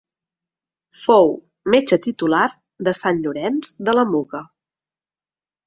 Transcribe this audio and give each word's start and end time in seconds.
Fou 1.01 1.27
metge 1.75 1.99
titular 2.07 2.41
de 2.89 2.95
Sant 3.03 3.21
Llorenç 3.27 3.71
de 3.91 3.97
la 4.01 4.09
Muga. 4.17 4.45